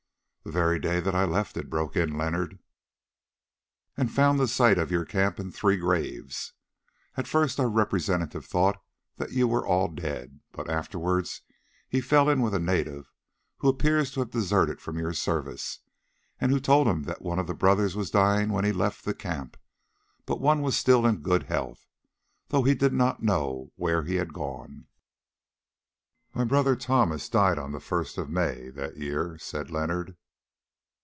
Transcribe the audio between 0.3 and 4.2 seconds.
"The very day that I left it," broke in Leonard. "And